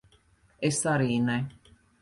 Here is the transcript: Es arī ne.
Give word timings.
Es 0.69 0.79
arī 0.95 1.21
ne. 1.29 1.39